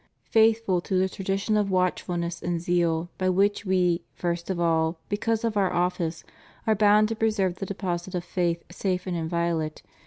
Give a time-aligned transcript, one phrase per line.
[0.31, 5.43] Faithful to the tradition of watchfulness and zeal by which We, first of all, because
[5.43, 6.23] of Our office,
[6.65, 9.83] are bound to preserve the deposit of faith safe and inviolate.